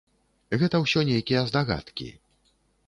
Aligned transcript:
Гэта 0.61 0.81
ўсё 0.85 0.99
нейкія 1.11 1.45
здагадкі. 1.51 2.13